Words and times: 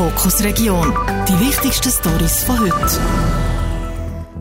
Fokus 0.00 0.42
Region. 0.42 0.94
Die 1.28 1.38
wichtigsten 1.46 1.90
Stories 1.90 2.42
von 2.44 2.58
heute. 2.58 2.98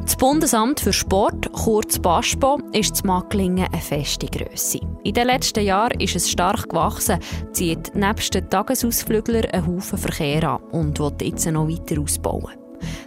Das 0.04 0.16
Bundesamt 0.16 0.80
für 0.80 0.94
Sport, 0.94 1.52
kurz 1.52 2.00
BASPO, 2.00 2.62
ist 2.72 2.96
zu 2.96 3.06
Macklingen 3.06 3.68
eine 3.70 3.82
feste 3.82 4.28
Grösse. 4.28 4.80
In 5.04 5.14
den 5.14 5.28
letzten 5.28 5.66
Jahren 5.66 6.00
ist 6.00 6.16
es 6.16 6.32
stark 6.32 6.70
gewachsen, 6.70 7.20
zieht 7.52 7.94
nebst 7.94 8.36
den 8.36 8.50
Tagesausflüglern 8.50 9.52
einen 9.52 9.68
Haufen 9.68 9.98
Verkehr 9.98 10.50
an 10.50 10.64
und 10.72 10.98
will 10.98 11.12
jetzt 11.22 11.46
noch 11.46 11.68
weiter 11.68 12.00
ausbauen. 12.00 12.59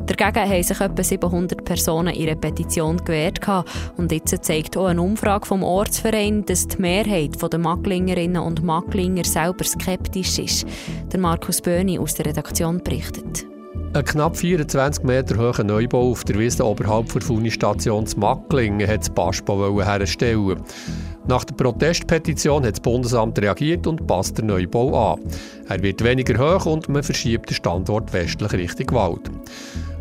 Dagegen 0.07 0.51
haben 0.51 0.63
sich 0.63 0.81
etwa 0.81 1.03
700 1.03 1.65
Personen 1.65 2.15
ihre 2.15 2.37
Petition 2.37 2.99
gewehrt 2.99 3.41
und 3.97 4.13
jetzt 4.13 4.45
zeigt 4.45 4.77
auch 4.77 4.87
eine 4.87 5.03
Umfrage 5.03 5.47
vom 5.47 5.63
Ortsverein, 5.63 6.45
dass 6.45 6.69
die 6.69 6.81
Mehrheit 6.81 7.41
der 7.41 7.59
Macklingerinnen 7.59 8.43
und 8.43 8.63
Macklinger 8.63 9.25
selber 9.25 9.65
skeptisch 9.65 10.39
ist. 10.39 10.67
Der 11.13 11.21
Markus 11.21 11.61
Böhni 11.61 11.99
aus 11.99 12.15
der 12.15 12.27
Redaktion 12.27 12.83
berichtet. 12.83 13.52
Ein 13.95 14.07
knapp 14.07 14.39
24 14.39 15.05
Meter 15.05 15.37
hoher 15.37 15.63
Neubau 15.65 16.13
auf 16.13 16.25
der 16.25 16.39
Wiese 16.39 16.65
oberhalb 16.65 17.13
der 17.13 17.31
Unistation 17.31 18.07
Macklingen 18.17 18.89
hat 18.89 19.01
das 19.01 19.11
Baspo 19.11 19.83
herstellen. 19.83 20.63
Nach 21.29 21.45
der 21.45 21.55
Protestpetition 21.57 22.65
hat 22.65 22.73
das 22.73 22.81
Bundesamt 22.81 23.39
reagiert 23.39 23.87
und 23.87 24.07
passt 24.07 24.39
den 24.39 24.47
Neubau 24.47 25.13
an. 25.13 25.21
Er 25.69 25.83
wird 25.83 26.03
weniger 26.03 26.39
hoch 26.39 26.65
und 26.65 26.89
man 26.89 27.03
verschiebt 27.03 27.51
den 27.51 27.55
Standort 27.55 28.11
westlich 28.15 28.53
Richtung 28.55 28.93
Wald. 28.93 29.31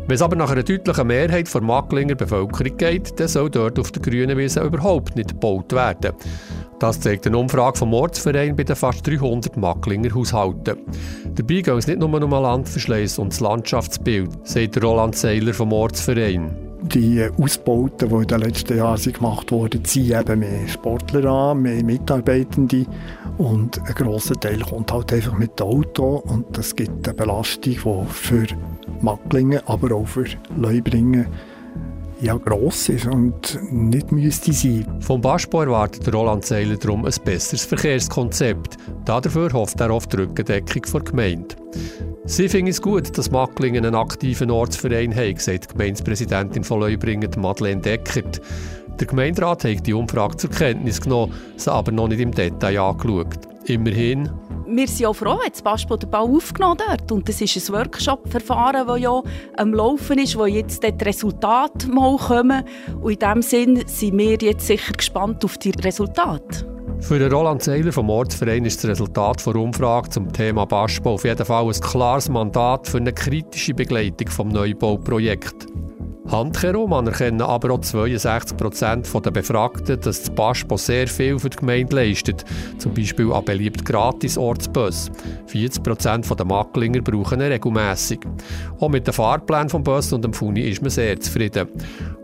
Wenn 0.06 0.14
es 0.14 0.22
aber 0.22 0.36
nach 0.36 0.50
einer 0.50 0.62
deutlichen 0.62 1.06
Mehrheit 1.06 1.52
der 1.52 1.60
Macklinger 1.60 2.14
Bevölkerung 2.14 2.76
geht, 2.78 3.20
dann 3.20 3.28
soll 3.28 3.50
dort 3.50 3.78
auf 3.78 3.92
der 3.92 4.00
grünen 4.00 4.38
Wiese 4.38 4.62
überhaupt 4.62 5.16
nicht 5.16 5.32
gebaut 5.32 5.70
werden. 5.72 6.12
Das 6.82 6.98
zeigt 6.98 7.28
eine 7.28 7.38
Umfrage 7.38 7.78
vom 7.78 7.94
Ortsverein 7.94 8.56
bei 8.56 8.64
den 8.64 8.74
fast 8.74 9.06
300 9.06 9.56
Macklinger 9.56 10.12
Haushalten. 10.16 10.78
Dabei 11.32 11.60
geht 11.60 11.68
es 11.68 11.86
nicht 11.86 12.00
nur 12.00 12.12
um 12.20 12.30
Landverschleiß 12.32 13.20
und 13.20 13.32
das 13.32 13.38
Landschaftsbild, 13.38 14.30
sagt 14.42 14.82
Roland 14.82 15.14
Seiler 15.14 15.54
vom 15.54 15.72
Ortsverein. 15.72 16.50
Die 16.82 17.24
Ausbauten, 17.40 18.08
die 18.08 18.14
in 18.16 18.26
den 18.26 18.40
letzten 18.40 18.78
Jahren 18.78 19.12
gemacht 19.12 19.52
wurden, 19.52 19.84
ziehen 19.84 20.18
eben 20.18 20.40
mehr 20.40 20.66
Sportler 20.66 21.24
an, 21.30 21.62
mehr 21.62 21.84
Mitarbeitende 21.84 22.84
und 23.38 23.78
ein 23.78 23.94
grosser 23.94 24.34
Teil 24.34 24.58
kommt 24.58 24.90
halt 24.90 25.12
einfach 25.12 25.38
mit 25.38 25.60
dem 25.60 25.68
Auto 25.68 26.16
und 26.26 26.46
das 26.58 26.74
gibt 26.74 27.06
eine 27.06 27.14
Belastung, 27.14 27.74
die 27.74 28.12
für 28.12 28.46
Macklingen, 29.00 29.60
aber 29.66 29.94
auch 29.94 30.08
für 30.08 30.24
Leubringen 30.56 31.28
ja 32.22 32.36
gross 32.36 32.88
ist 32.88 33.06
und 33.06 33.58
nicht 33.72 34.12
müsste 34.12 34.52
sein. 34.52 34.86
Vom 35.00 35.20
Baspo 35.20 35.60
erwartet 35.60 36.12
Roland 36.14 36.44
Seiler 36.44 36.76
darum 36.76 37.04
ein 37.04 37.14
besseres 37.24 37.64
Verkehrskonzept. 37.64 38.76
Dafür 39.04 39.52
hofft 39.52 39.80
er 39.80 39.90
auf 39.90 40.06
die 40.06 40.16
Rückendeckung 40.16 40.82
der 40.92 41.00
Gemeinde. 41.00 41.56
Sie 42.24 42.48
finden 42.48 42.70
es 42.70 42.80
gut, 42.80 43.18
dass 43.18 43.32
Macklingen 43.32 43.84
einen 43.84 43.96
aktiven 43.96 44.52
Ortsverein 44.52 45.14
hat, 45.14 45.40
sagt 45.40 45.64
die 45.64 45.72
Gemeindepräsidentin 45.72 46.62
von 46.62 46.80
Leubringen, 46.80 47.30
Madeleine 47.38 47.80
Deckert. 47.80 48.40
Der 49.00 49.06
Gemeinderat 49.08 49.64
hat 49.64 49.86
die 49.86 49.94
Umfrage 49.94 50.36
zur 50.36 50.50
Kenntnis 50.50 51.00
genommen, 51.00 51.34
sie 51.56 51.72
aber 51.72 51.90
noch 51.90 52.06
nicht 52.06 52.20
im 52.20 52.30
Detail 52.30 52.78
angeschaut. 52.78 53.51
Immerhin 53.66 54.30
wir 54.74 54.88
sind 54.88 55.06
auch 55.06 55.14
froh, 55.14 55.38
dass 55.48 55.62
Baspo 55.62 55.96
den 55.96 56.10
Bau 56.10 56.24
aufgenommen 56.24 56.78
dort. 56.86 57.12
Und 57.12 57.28
das 57.28 57.40
ist 57.40 57.56
ein 57.56 57.74
Workshop-Verfahren, 57.74 58.86
das 58.86 59.00
ja 59.00 59.22
am 59.56 59.74
Laufen 59.74 60.18
ist, 60.18 60.36
wo 60.38 60.46
jetzt 60.46 60.82
die 60.82 61.04
Resultate 61.04 61.88
mal 61.88 62.16
kommen. 62.16 62.64
Und 63.00 63.12
in 63.12 63.18
diesem 63.18 63.42
Sinn 63.42 63.82
sind 63.86 64.18
wir 64.18 64.36
jetzt 64.36 64.66
sicher 64.66 64.92
gespannt 64.92 65.44
auf 65.44 65.58
die 65.58 65.70
Resultate. 65.70 66.66
Für 67.00 67.30
Roland 67.30 67.62
Seiler 67.62 67.92
vom 67.92 68.08
Ortsverein 68.10 68.64
ist 68.64 68.82
das 68.82 68.90
Resultat 68.90 69.44
der 69.44 69.56
Umfrage 69.56 70.10
zum 70.10 70.32
Thema 70.32 70.64
Baspo 70.66 71.14
auf 71.14 71.24
jeden 71.24 71.44
Fall 71.44 71.66
ein 71.66 71.80
klares 71.80 72.28
Mandat 72.28 72.86
für 72.86 72.98
eine 72.98 73.12
kritische 73.12 73.74
Begleitung 73.74 74.28
des 74.28 74.38
Neubauprojekts. 74.38 75.71
Handkehrum 76.28 76.92
anerkennen 76.92 77.42
aber 77.42 77.74
auch 77.74 77.80
62 77.80 78.56
Prozent 78.56 79.24
der 79.24 79.30
Befragten, 79.30 80.00
dass 80.00 80.22
das 80.22 80.30
Baspo 80.30 80.76
sehr 80.76 81.08
viel 81.08 81.38
für 81.38 81.50
die 81.50 81.56
Gemeinde 81.56 81.96
leistet, 81.96 82.44
zum 82.78 82.94
Beispiel 82.94 83.32
an 83.32 83.44
beliebt 83.44 83.84
gratis 83.84 84.38
Ortsbus. 84.38 85.10
40 85.46 85.82
Prozent 85.82 86.38
der 86.38 86.46
Macklinger 86.46 87.00
brauchen 87.02 87.40
ihn 87.40 87.46
regelmässig. 87.48 88.20
Auch 88.78 88.88
mit 88.88 89.06
dem 89.06 89.14
Fahrplan 89.14 89.68
vom 89.68 89.82
Bus 89.82 90.12
und 90.12 90.24
dem 90.24 90.32
Funi 90.32 90.62
ist 90.62 90.80
man 90.80 90.90
sehr 90.90 91.18
zufrieden. 91.20 91.68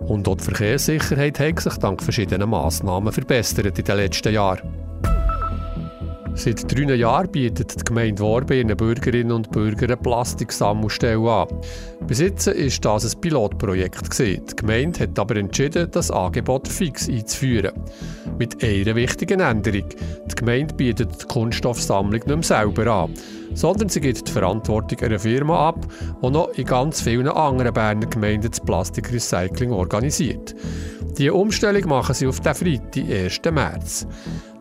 Und 0.00 0.28
auch 0.28 0.36
die 0.36 0.44
Verkehrssicherheit 0.44 1.40
hat 1.40 1.60
sich 1.60 1.74
dank 1.74 2.02
verschiedener 2.02 2.46
Massnahmen 2.46 3.12
verbessert 3.12 3.78
in 3.78 3.84
den 3.84 3.96
letzten 3.96 4.32
Jahren. 4.32 4.87
Seit 6.38 6.72
drei 6.72 6.94
Jahren 6.94 7.32
bietet 7.32 7.80
die 7.80 7.84
Gemeinde 7.84 8.22
Worbe 8.22 8.58
ihren 8.58 8.76
Bürgerinnen 8.76 9.32
und 9.32 9.50
Bürgern 9.50 9.90
eine 9.90 9.96
Plastiksammelstelle 9.96 11.28
an. 11.28 11.48
Bis 12.06 12.20
jetzt 12.20 12.46
war 12.46 12.94
das 12.94 13.12
ein 13.12 13.20
Pilotprojekt. 13.20 14.16
Die 14.20 14.40
Gemeinde 14.54 15.00
hat 15.00 15.18
aber 15.18 15.34
entschieden, 15.34 15.90
das 15.90 16.12
Angebot 16.12 16.68
fix 16.68 17.08
einzuführen. 17.08 17.72
Mit 18.38 18.62
einer 18.62 18.94
wichtigen 18.94 19.40
Änderung. 19.40 19.88
Die 20.30 20.34
Gemeinde 20.36 20.74
bietet 20.74 21.22
die 21.22 21.26
Kunststoffsammlung 21.26 22.12
nicht 22.12 22.28
mehr 22.28 22.42
selber 22.44 22.86
an, 22.86 23.14
sondern 23.54 23.88
sie 23.88 24.00
gibt 24.00 24.28
die 24.28 24.32
Verantwortung 24.32 25.00
einer 25.00 25.18
Firma 25.18 25.70
ab, 25.70 25.88
die 26.22 26.30
noch 26.30 26.50
in 26.50 26.66
ganz 26.66 27.00
vielen 27.00 27.26
anderen 27.26 27.74
Berner 27.74 28.06
Gemeinden 28.06 28.48
das 28.48 28.60
Plastikrecycling 28.60 29.72
organisiert. 29.72 30.54
Diese 31.18 31.34
Umstellung 31.34 31.88
machen 31.88 32.14
sie 32.14 32.28
auf 32.28 32.38
den 32.38 32.54
Freitag, 32.54 33.10
1. 33.10 33.40
März. 33.50 34.06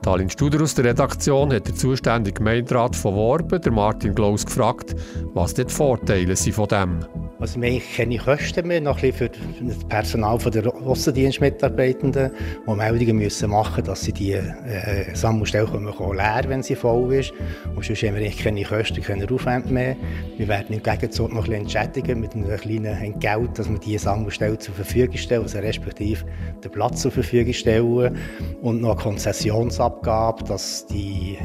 Stalin 0.08 0.30
Studer 0.30 0.62
aus 0.64 0.74
der 0.74 0.86
Redaktion 0.86 1.52
hat 1.52 1.68
der 1.68 1.76
zuständige 1.76 2.36
Gemeinderat 2.36 2.96
von 2.96 3.14
Worben, 3.16 3.74
Martin 3.74 4.16
Glaus, 4.16 4.46
gefragt, 4.46 4.96
was 5.34 5.54
die 5.54 5.66
Vorteile 5.66 6.34
sind 6.38 6.54
von 6.54 6.70
dem. 6.70 7.27
Also 7.48 7.62
wir 7.62 7.72
haben 7.72 7.82
keine 7.96 8.18
Kosten 8.18 8.68
mehr, 8.68 8.82
noch 8.82 9.02
ein 9.02 9.14
für 9.14 9.30
das 9.30 9.82
Personal 9.88 10.38
der 10.38 10.68
Aussendienstmitarbeitenden, 10.68 12.32
die 12.68 12.76
Meldungen 12.76 13.20
müssen 13.20 13.50
machen 13.50 13.86
dass 13.86 14.02
sie 14.02 14.12
die 14.12 14.34
äh, 14.34 15.16
Sammelstelle 15.16 15.66
können 15.66 15.94
leer 16.14 16.44
wenn 16.48 16.62
sie 16.62 16.76
voll 16.76 17.14
ist. 17.14 17.32
Und 17.74 17.86
sonst 17.86 18.04
haben 18.04 18.18
wir 18.18 18.30
keine 18.32 18.64
Kosten, 18.66 19.02
keine 19.02 19.32
Aufwände 19.32 19.74
mehr. 19.74 19.96
Wir 20.36 20.50
werden 20.50 20.76
im 20.76 20.84
Gegenzug 20.84 21.32
noch 21.32 21.48
ein 21.48 21.54
entschädigen 21.54 22.20
mit 22.20 22.36
einem 22.36 22.54
kleinen 22.58 23.02
Entgelt, 23.02 23.58
dass 23.58 23.70
wir 23.70 23.80
diese 23.80 24.00
Sammelstelle 24.00 24.58
zur 24.58 24.76
Verfügung 24.76 25.16
stellen, 25.16 25.44
also 25.44 25.60
respektive 25.60 26.26
den 26.62 26.72
Platz 26.72 27.04
zur 27.04 27.12
Verfügung 27.12 27.54
stellen 27.54 28.18
und 28.62 28.82
noch 28.82 28.92
eine 28.92 29.04
Konzessionsabgabe, 29.04 30.44
dass 30.44 30.86
die 30.88 31.38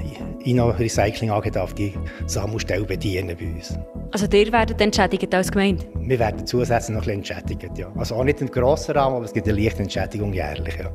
Inno-Recycling 0.43 1.31
AG 1.31 1.53
die 1.79 1.95
Sammelstelle 2.27 2.87
bedienen 2.87 3.37
bei 3.39 3.47
uns. 3.47 3.79
Also 4.13 4.27
ihr 4.31 4.53
werdet 4.53 4.79
entschädigt 4.79 5.35
als 5.35 5.51
Gemeinde? 5.51 5.87
Wir 5.95 6.19
werden 6.19 6.47
zusätzlich 6.47 6.95
noch 6.95 7.07
ein 7.07 7.23
bisschen 7.23 7.39
entschädigt, 7.41 7.79
ja. 7.79 7.91
Also 7.97 8.15
auch 8.17 8.25
nicht 8.25 8.43
im 8.43 8.51
grossen 8.51 8.93
Rahmen, 8.93 9.17
aber 9.17 9.25
es 9.25 9.33
gibt 9.33 9.49
eine 9.49 9.59
leichte 9.59 9.83
Entschädigung 9.83 10.35
jährlich, 10.35 10.77
ja. 10.79 10.91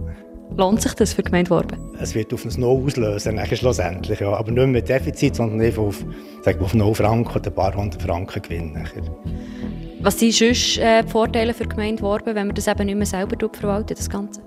Lohnt 0.55 0.81
sich 0.83 0.93
das 0.93 1.13
für 1.13 1.23
die 1.23 1.31
Gemeinde 1.31 1.49
Worben? 1.49 1.77
Es 1.99 2.13
wird 2.13 2.31
auf 2.31 2.45
ein 2.45 2.53
No 2.59 2.83
auslösen, 2.85 3.39
schlussendlich, 3.55 4.19
ja. 4.19 4.33
Aber 4.33 4.51
nicht 4.51 4.67
mit 4.67 4.87
Defizit, 4.87 5.35
sondern 5.35 5.59
einfach 5.61 5.81
auf, 5.81 6.05
sagen 6.43 6.59
wir, 6.59 6.65
auf 6.65 6.75
0 6.75 6.93
Franken 6.93 7.35
oder 7.39 7.49
ein 7.49 7.55
paar 7.55 7.75
hundert 7.75 8.01
Franken 8.03 8.39
Gewinn 8.39 8.73
nachher. 8.73 9.01
Was 10.01 10.19
sind 10.19 10.33
sonst 10.33 10.77
äh, 10.77 11.01
die 11.03 11.09
Vorteile 11.09 11.55
für 11.55 11.63
die 11.63 11.69
Gemeinde 11.69 12.03
Worben, 12.03 12.35
wenn 12.35 12.47
man 12.47 12.55
das 12.55 12.67
eben 12.67 12.85
nicht 12.85 12.97
mehr 12.97 13.07
selber 13.07 13.35
verwaltet, 13.51 13.97
das 13.97 14.09
Ganze? 14.11 14.41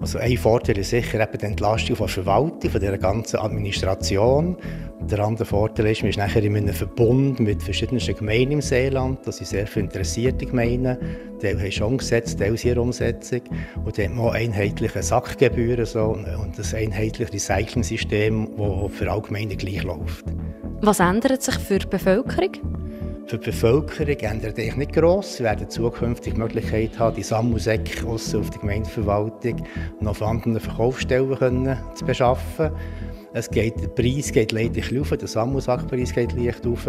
Also 0.00 0.18
ein 0.18 0.36
Vorteil 0.36 0.78
ist 0.78 0.90
sicher 0.90 1.20
eben 1.20 1.38
die 1.38 1.46
Entlastung 1.46 1.96
von 1.96 2.06
der 2.06 2.14
Verwaltung, 2.14 2.70
von 2.70 2.80
der 2.80 2.96
ganzen 2.98 3.36
Administration. 3.36 4.56
Der 5.00 5.18
andere 5.20 5.44
Vorteil 5.44 5.86
ist, 5.86 6.02
man 6.02 6.10
ist 6.10 6.18
nachher 6.18 6.42
in 6.42 6.56
einem 6.56 6.74
Verbund 6.74 7.40
mit 7.40 7.62
verschiedenen 7.62 8.00
Gemeinden 8.00 8.52
im 8.52 8.60
Seeland. 8.60 9.26
Das 9.26 9.38
sind 9.38 9.46
sehr 9.48 9.66
viele 9.66 9.86
interessierte 9.86 10.46
Gemeinden. 10.46 10.96
Die 11.42 11.48
haben 11.48 11.72
schon 11.72 11.86
umgesetzt, 11.88 12.38
die 12.40 12.68
ihre 12.68 12.80
Umsetzung. 12.80 13.40
Und 13.84 13.96
die 13.96 14.04
haben 14.04 14.20
auch 14.20 14.32
einheitliche 14.32 15.02
Sackgebühren 15.02 15.84
so, 15.84 16.04
und 16.04 16.26
ein 16.26 16.74
einheitliches 16.74 17.50
Recycling-System, 17.50 18.48
das 18.56 18.92
für 18.92 19.10
alle 19.10 19.22
Gemeinden 19.22 19.56
gleich 19.58 19.82
läuft. 19.82 20.24
Was 20.80 21.00
ändert 21.00 21.42
sich 21.42 21.56
für 21.56 21.78
die 21.78 21.86
Bevölkerung? 21.86 22.52
Für 23.28 23.36
die 23.36 23.50
Bevölkerung 23.50 24.16
ändert 24.20 24.56
sich 24.56 24.74
nicht 24.74 24.94
gross. 24.94 25.36
Sie 25.36 25.44
werden 25.44 25.68
zukünftig 25.68 26.32
die 26.32 26.40
Möglichkeit 26.40 26.98
haben, 26.98 27.14
die 27.14 27.22
Sammelsäcke 27.22 28.06
auf 28.06 28.48
die 28.48 28.58
Gemeindeverwaltung 28.58 29.66
noch 30.00 30.12
auf 30.12 30.22
anderen 30.22 30.58
Verkaufsstellen 30.58 31.34
können 31.36 31.76
zu 31.94 32.06
beschaffen. 32.06 32.70
Es 33.34 33.50
geht, 33.50 33.82
der 33.82 33.88
Preis 33.88 34.32
geht 34.32 34.52
leider 34.52 34.80
rauf, 34.96 35.10
der 35.10 35.28
Sammelsackpreis 35.28 36.14
geht 36.14 36.32
leicht 36.32 36.64
rauf. 36.64 36.88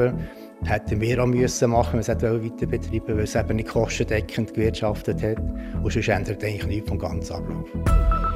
Hätten 0.64 1.02
wir 1.02 1.22
auch 1.22 1.28
müssen 1.28 1.72
machen, 1.72 2.00
wenn 2.00 2.08
wir 2.08 2.14
es 2.14 2.24
weiter 2.24 2.68
betreiben 2.68 3.18
weil 3.18 3.24
es 3.26 3.36
eben 3.36 3.58
nicht 3.58 3.68
kostendeckend 3.68 4.54
gewirtschaftet 4.54 5.22
hat. 5.22 5.40
Und 5.84 5.92
sonst 5.92 6.08
ändert 6.08 6.42
eigentlich 6.42 6.68
nichts 6.68 6.88
vom 6.88 7.00
ganzen 7.00 7.34
Ablauf. 7.34 8.29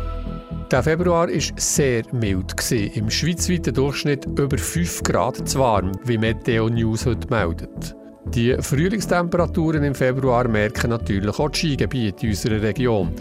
Der 0.73 0.81
Februar 0.81 1.27
war 1.27 1.43
sehr 1.57 2.01
mild. 2.13 2.71
Im 2.71 3.07
schweizweiten 3.07 3.75
Durchschnitt 3.75 4.25
über 4.25 4.57
5 4.57 5.03
Grad 5.03 5.47
zu 5.47 5.59
warm, 5.59 5.91
wie 6.03 6.17
Meteo 6.17 6.67
News 6.67 7.05
heute 7.05 7.29
meldet. 7.29 7.95
Die 8.33 8.57
Frühlingstemperaturen 8.59 9.83
im 9.83 9.93
Februar 9.93 10.47
merken 10.47 10.89
natürlich 10.89 11.37
auch 11.37 11.49
die 11.49 11.59
Skigebiete 11.59 12.25
unserer 12.25 12.59
Region. 12.59 13.11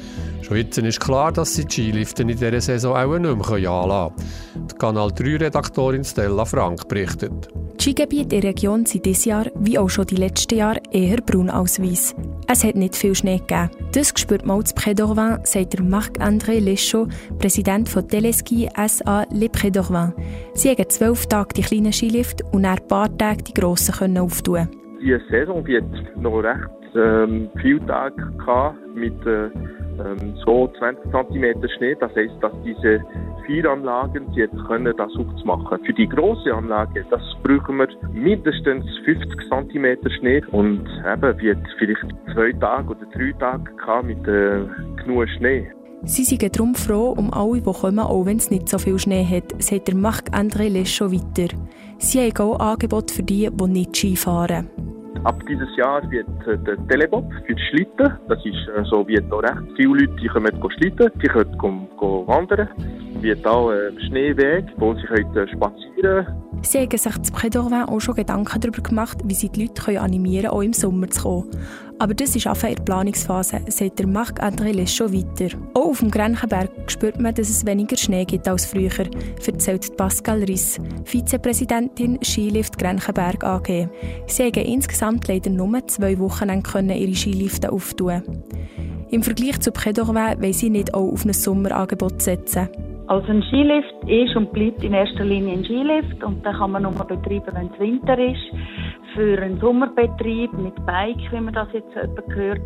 Schon 0.41 0.57
jetzt 0.57 0.79
ist 0.79 0.99
klar, 0.99 1.31
dass 1.31 1.53
sie 1.53 1.67
die 1.67 1.91
Skilifte 1.91 2.23
in 2.23 2.29
dieser 2.29 2.59
Saison 2.59 2.97
auch 2.97 3.19
nicht 3.19 3.51
mehr 3.51 3.71
anlassen 3.71 4.17
können. 4.17 4.69
Die 4.71 4.75
Kanal 4.77 5.09
3-Redaktorin 5.09 6.05
Stella 6.05 6.47
Frank 6.47 6.89
berichtet. 6.89 7.51
Die 7.79 7.83
Skigebiete 7.83 8.29
der 8.29 8.45
Region 8.45 8.87
sind 8.87 9.05
dieses 9.05 9.27
Jahr, 9.27 9.45
wie 9.57 9.79
auch 9.79 9.91
schon 9.91 10.07
die 10.07 10.17
letzten 10.17 10.57
Jahre, 10.57 10.81
eher 10.91 11.19
braun 11.19 11.51
als 11.51 11.83
weiß. 11.83 12.15
Es 12.49 12.65
hat 12.65 12.75
nicht 12.75 12.97
viel 12.97 13.15
Schnee 13.15 13.39
gegeben. 13.39 13.71
Das 13.95 14.13
spürt 14.17 14.45
man 14.45 14.65
zu 14.65 14.75
Près 14.75 14.95
d'Orvin, 14.95 15.45
sagt 15.47 15.81
Marc-André 15.81 16.61
Leschot, 16.61 17.09
Präsident 17.39 17.89
von 17.89 18.07
Teleski 18.07 18.69
SA 18.77 19.25
Le 19.33 19.47
Près 19.47 19.71
d'Orvin. 19.71 20.13
Sie 20.55 20.71
haben 20.71 20.89
zwölf 20.89 21.27
Tage 21.27 21.55
die 21.57 21.63
kleinen 21.63 21.93
Skilift 21.93 22.43
und 22.53 22.65
ein 22.65 22.79
paar 22.89 23.17
Tagen 23.17 23.45
die 23.45 23.55
grossen 23.55 23.95
können 23.95 24.19
auftun. 24.19 24.69
Die 25.01 25.17
Saison 25.31 25.67
wird 25.67 25.85
noch 26.17 26.43
recht 26.43 26.69
ähm, 26.95 27.49
viele 27.61 27.85
Tage 27.87 28.15
mit 28.95 29.15
äh, 29.27 29.47
ähm, 29.47 30.35
so 30.45 30.71
20 30.79 31.11
cm 31.11 31.69
Schnee. 31.77 31.97
Das 31.99 32.15
heißt, 32.15 32.35
dass 32.41 32.53
diese 32.65 33.01
vier 33.47 33.71
Anlagen 33.71 34.33
jetzt 34.33 34.57
können 34.67 34.95
das 34.97 35.11
aufzumachen. 35.17 35.85
Für 35.85 35.93
die 35.93 36.09
große 36.09 36.53
Anlage, 36.55 37.05
das 37.11 37.23
brauchen 37.43 37.79
wir 37.79 37.89
mindestens 38.13 38.85
50 39.05 39.39
cm 39.49 40.11
Schnee 40.19 40.43
und 40.53 40.87
eben 41.13 41.41
wird 41.41 41.59
vielleicht 41.79 42.07
zwei 42.33 42.53
Tage 42.53 42.91
oder 42.91 43.07
drei 43.13 43.33
Tage 43.39 44.07
mit 44.07 44.27
äh, 44.27 44.65
genug 45.03 45.29
Schnee. 45.37 45.71
Sie 46.05 46.25
sind 46.25 46.43
darum 46.43 46.75
froh 46.75 47.15
um 47.17 47.33
alle, 47.33 47.61
die 47.61 47.73
kommen, 47.73 48.01
auch 48.01 48.27
wenn 48.27 48.39
es 48.39 48.51
nicht 48.51 48.69
so 48.69 48.79
viel 48.79 48.99
Schnee 48.99 49.25
hat, 49.25 49.63
sagt 49.63 49.87
der 49.87 49.95
Marc-André 49.95 50.69
Leschot 50.69 51.13
weiter. 51.13 51.55
Sie 51.99 52.21
haben 52.21 52.37
auch 52.37 52.59
Angebote 52.59 53.15
für 53.15 53.23
die, 53.23 53.49
die 53.49 53.69
nicht 53.69 53.97
Ski 53.97 54.17
fahren. 54.17 54.69
Ab 55.23 55.41
dieses 55.49 55.69
Jahr 55.77 56.03
wird 56.11 56.27
äh, 56.49 56.59
der 56.59 56.77
Telebob 56.89 57.33
für 57.47 57.55
die 57.55 57.63
Schlitten, 57.71 58.19
das 58.29 58.45
ist 58.45 58.69
äh, 58.77 58.83
so, 58.91 59.07
wird 59.07 59.29
noch 59.29 59.45
recht 59.45 59.63
viele 59.77 60.01
Leute, 60.01 60.17
die 60.21 60.27
können 60.27 60.71
schlitten, 60.77 61.11
die 61.23 61.29
können 61.29 61.89
go, 61.97 62.27
wandern, 62.27 62.69
auch 63.47 63.71
ein 63.71 63.99
Schneeweg, 64.09 64.65
wo 64.77 64.95
sie 64.95 65.03
können 65.03 65.49
spazieren 65.49 66.27
Sie 66.65 66.79
haben 66.79 66.97
sich 66.97 67.23
zu 67.23 67.33
Prédorvin 67.33 67.83
auch 67.89 68.01
schon 68.01 68.15
Gedanken 68.15 68.61
darüber 68.61 68.83
gemacht, 68.83 69.19
wie 69.25 69.35
sie 69.35 69.49
die 69.49 69.65
Leute 69.65 70.01
animieren 70.01 70.45
können, 70.45 70.55
auch 70.55 70.63
im 70.63 70.73
Sommer 70.73 71.09
zu 71.09 71.23
kommen. 71.23 71.51
Aber 71.99 72.15
das 72.15 72.37
ist 72.37 72.47
einfach 72.47 72.69
in 72.69 72.77
der 72.77 72.83
Planungsphase, 72.85 73.61
sagt 73.67 73.99
der 73.99 74.07
Marc-André 74.07 74.73
Leschot 74.73 75.13
weiter. 75.13 75.57
Auch 75.75 75.91
auf 75.91 75.99
dem 75.99 76.11
Grenchenberg 76.11 76.71
spürt 76.87 77.21
man, 77.21 77.35
dass 77.35 77.51
es 77.51 77.67
weniger 77.67 77.97
Schnee 77.97 78.25
gibt 78.25 78.47
als 78.47 78.67
früher, 78.67 78.91
erzählt 79.45 79.97
Pascal 79.97 80.45
Riss, 80.45 80.81
Vizepräsidentin 81.05 82.21
Skilift 82.23 82.79
Grenchenberg 82.79 83.43
AG. 83.45 83.89
Sie 84.27 84.43
haben 84.45 84.55
insgesamt 84.55 85.27
leider 85.29 85.51
nur 85.51 85.87
zwei 85.89 86.19
Wochen 86.19 86.49
ihre 86.91 87.15
Skilifte 87.15 87.73
auftun. 87.73 88.23
Im 89.11 89.23
Vergleich 89.23 89.61
zu 89.61 89.73
Prédorvin 89.73 90.41
wollen 90.41 90.53
sie 90.53 90.71
nicht 90.71 90.95
auch 90.95 91.13
auf 91.13 91.25
ein 91.25 91.33
Sommerangebot 91.33 92.23
setzen. 92.23 92.69
Also 93.13 93.29
ein 93.29 93.43
Skilift 93.43 93.95
ist 94.07 94.35
und 94.37 94.51
bleibt 94.55 94.83
in 94.83 94.95
erster 94.95 95.23
Linie 95.23 95.59
ein 95.59 95.65
Skilift 95.65 96.25
und 96.25 96.43
den 96.47 96.53
kann 96.55 96.71
man 96.71 96.85
nur 96.85 96.93
betreiben, 96.93 97.53
wenn 97.53 97.71
es 97.71 97.79
Winter 97.79 98.19
ist. 98.19 98.41
Für 99.15 99.39
einen 99.43 99.61
Sommerbetrieb 99.61 100.51
mit 100.55 100.75
Bike, 100.87 101.31
wie 101.31 101.41
man 101.41 101.53
das 101.53 101.69
jetzt 101.75 101.93
gehört, 102.31 102.63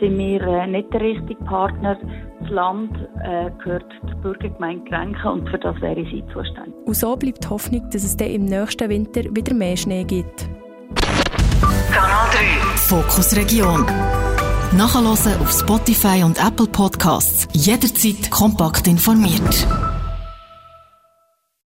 sind 0.00 0.16
wir 0.16 0.40
äh, 0.40 0.66
nicht 0.68 0.90
der 0.94 1.02
richtige 1.02 1.44
Partner. 1.44 1.98
Das 2.40 2.48
Land 2.48 2.96
äh, 3.22 3.50
gehört 3.62 3.84
der 4.08 4.14
Bürgergemeinde 4.22 4.88
Grenken 4.88 5.28
und 5.28 5.50
für 5.50 5.58
das 5.58 5.78
wäre 5.82 6.02
sie 6.06 6.24
zuständig. 6.32 6.72
Und 6.86 6.96
so 6.96 7.14
bleibt 7.14 7.44
die 7.44 7.48
Hoffnung, 7.48 7.82
dass 7.92 8.02
es 8.02 8.16
dann 8.16 8.30
im 8.30 8.46
nächsten 8.46 8.88
Winter 8.88 9.24
wieder 9.24 9.52
mehr 9.52 9.76
Schnee 9.76 10.04
gibt. 10.04 10.48
Kanal 11.92 12.30
3 12.32 12.38
Fokus 12.78 13.36
Region 13.36 13.84
Nachhören 14.72 15.08
auf 15.08 15.50
Spotify 15.50 16.22
und 16.24 16.38
Apple 16.38 16.68
Podcasts. 16.68 17.48
Jederzeit 17.52 18.30
kompakt 18.30 18.86
informiert. 18.86 19.66